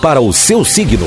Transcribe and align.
Para 0.00 0.20
o 0.20 0.32
seu 0.32 0.64
signo. 0.64 1.06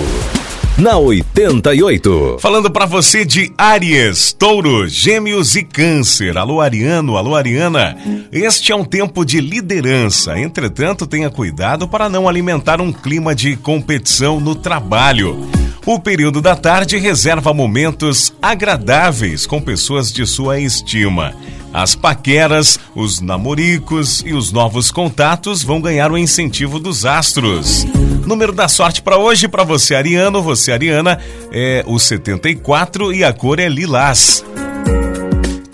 Na 0.78 0.98
88. 0.98 2.38
Falando 2.40 2.72
para 2.72 2.86
você 2.86 3.26
de 3.26 3.52
Áries, 3.58 4.32
Touro, 4.32 4.88
Gêmeos 4.88 5.58
e 5.58 5.64
Câncer. 5.64 6.38
Alô, 6.38 6.62
Ariano, 6.62 7.18
alô, 7.18 7.36
Ariana. 7.36 7.98
Este 8.32 8.72
é 8.72 8.76
um 8.76 8.86
tempo 8.86 9.26
de 9.26 9.42
liderança. 9.42 10.40
Entretanto, 10.40 11.06
tenha 11.06 11.30
cuidado 11.30 11.86
para 11.86 12.08
não 12.08 12.30
alimentar 12.30 12.80
um 12.80 12.94
clima 12.94 13.36
de 13.36 13.58
competição 13.58 14.40
no 14.40 14.56
trabalho. 14.56 15.38
O 15.86 16.00
período 16.00 16.42
da 16.42 16.56
tarde 16.56 16.98
reserva 16.98 17.54
momentos 17.54 18.34
agradáveis 18.42 19.46
com 19.46 19.62
pessoas 19.62 20.12
de 20.12 20.26
sua 20.26 20.60
estima. 20.60 21.36
As 21.72 21.94
paqueras, 21.94 22.80
os 22.96 23.22
namoricos 23.22 24.24
e 24.26 24.34
os 24.34 24.52
novos 24.52 24.90
contatos 24.90 25.62
vão 25.62 25.80
ganhar 25.80 26.12
o 26.12 26.18
incentivo 26.18 26.80
dos 26.80 27.06
astros. 27.06 27.86
Número 28.26 28.52
da 28.52 28.68
sorte 28.68 29.00
para 29.00 29.20
hoje, 29.20 29.48
para 29.48 29.64
você, 29.64 29.94
Ariano, 29.94 30.42
você, 30.42 30.72
Ariana, 30.72 31.20
é 31.52 31.84
o 31.86 32.00
74 32.00 33.14
e 33.14 33.24
a 33.24 33.32
cor 33.32 33.60
é 33.60 33.70
lilás. 33.70 34.44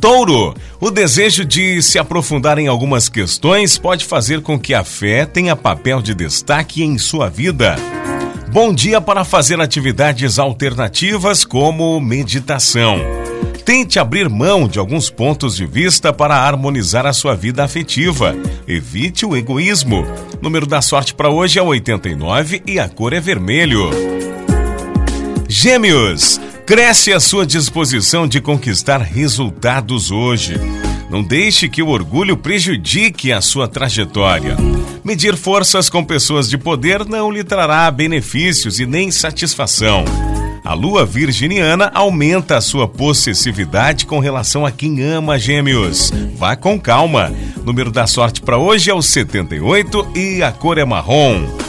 Touro, 0.01 0.53
o 0.81 0.91
desejo 0.91 1.45
de 1.45 1.81
se 1.81 1.97
aprofundar 1.97 2.59
em 2.59 2.67
algumas 2.67 3.07
questões 3.07 3.77
pode 3.77 4.03
fazer 4.03 4.41
com 4.41 4.59
que 4.59 4.73
a 4.73 4.83
fé 4.83 5.25
tenha 5.25 5.55
papel 5.55 6.01
de 6.01 6.13
destaque 6.13 6.83
em 6.83 6.97
sua 6.97 7.29
vida. 7.29 7.77
Bom 8.51 8.73
dia 8.73 8.99
para 8.99 9.23
fazer 9.23 9.61
atividades 9.61 10.37
alternativas 10.37 11.45
como 11.45 11.97
meditação. 12.01 12.97
Tente 13.63 13.97
abrir 13.97 14.27
mão 14.27 14.67
de 14.67 14.77
alguns 14.77 15.09
pontos 15.09 15.55
de 15.55 15.65
vista 15.65 16.11
para 16.11 16.35
harmonizar 16.35 17.05
a 17.05 17.13
sua 17.13 17.33
vida 17.33 17.63
afetiva. 17.63 18.35
Evite 18.67 19.25
o 19.25 19.37
egoísmo. 19.37 20.05
O 20.37 20.43
número 20.43 20.67
da 20.67 20.81
sorte 20.81 21.13
para 21.13 21.29
hoje 21.29 21.59
é 21.59 21.61
89 21.61 22.61
e 22.67 22.77
a 22.77 22.89
cor 22.89 23.13
é 23.13 23.21
vermelho. 23.21 23.89
Gêmeos, 25.47 26.37
cresce 26.65 27.13
a 27.13 27.21
sua 27.21 27.45
disposição 27.45 28.27
de 28.27 28.41
conquistar 28.41 28.97
resultados 28.99 30.11
hoje. 30.11 30.55
Não 31.11 31.21
deixe 31.21 31.67
que 31.67 31.83
o 31.83 31.89
orgulho 31.89 32.37
prejudique 32.37 33.33
a 33.33 33.41
sua 33.41 33.67
trajetória. 33.67 34.55
Medir 35.03 35.35
forças 35.35 35.89
com 35.89 36.05
pessoas 36.05 36.49
de 36.49 36.57
poder 36.57 37.05
não 37.05 37.29
lhe 37.29 37.43
trará 37.43 37.91
benefícios 37.91 38.79
e 38.79 38.85
nem 38.85 39.11
satisfação. 39.11 40.05
A 40.63 40.73
lua 40.73 41.05
virginiana 41.05 41.91
aumenta 41.93 42.55
a 42.55 42.61
sua 42.61 42.87
possessividade 42.87 44.05
com 44.05 44.19
relação 44.19 44.65
a 44.65 44.71
quem 44.71 45.01
ama 45.03 45.37
gêmeos. 45.37 46.13
Vá 46.37 46.55
com 46.55 46.79
calma. 46.79 47.29
O 47.57 47.65
número 47.65 47.91
da 47.91 48.07
sorte 48.07 48.39
para 48.41 48.57
hoje 48.57 48.89
é 48.89 48.93
o 48.93 49.01
78 49.01 50.13
e 50.15 50.41
a 50.41 50.49
cor 50.53 50.77
é 50.77 50.85
marrom. 50.85 51.60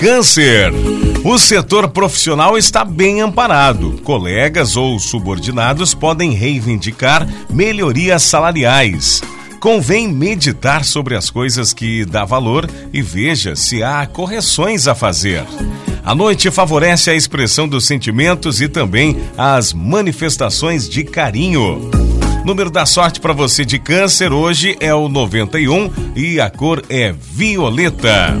Câncer. 0.00 0.72
O 1.22 1.38
setor 1.38 1.86
profissional 1.90 2.56
está 2.56 2.86
bem 2.86 3.20
amparado. 3.20 4.00
Colegas 4.02 4.74
ou 4.74 4.98
subordinados 4.98 5.92
podem 5.92 6.32
reivindicar 6.32 7.28
melhorias 7.50 8.22
salariais. 8.22 9.20
Convém 9.60 10.08
meditar 10.08 10.86
sobre 10.86 11.14
as 11.14 11.28
coisas 11.28 11.74
que 11.74 12.06
dá 12.06 12.24
valor 12.24 12.66
e 12.94 13.02
veja 13.02 13.54
se 13.54 13.82
há 13.82 14.06
correções 14.06 14.88
a 14.88 14.94
fazer. 14.94 15.44
A 16.02 16.14
noite 16.14 16.50
favorece 16.50 17.10
a 17.10 17.14
expressão 17.14 17.68
dos 17.68 17.86
sentimentos 17.86 18.62
e 18.62 18.70
também 18.70 19.18
as 19.36 19.74
manifestações 19.74 20.88
de 20.88 21.04
carinho. 21.04 21.90
Número 22.46 22.70
da 22.70 22.86
sorte 22.86 23.20
para 23.20 23.34
você 23.34 23.66
de 23.66 23.78
câncer 23.78 24.32
hoje 24.32 24.78
é 24.80 24.94
o 24.94 25.10
91 25.10 25.90
e 26.16 26.40
a 26.40 26.48
cor 26.48 26.82
é 26.88 27.12
violeta. 27.12 28.34